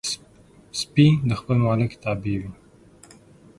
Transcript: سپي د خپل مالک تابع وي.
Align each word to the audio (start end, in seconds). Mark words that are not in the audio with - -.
سپي 0.79 1.07
د 1.29 1.31
خپل 1.39 1.57
مالک 1.65 1.91
تابع 2.03 2.35
وي. 2.41 2.51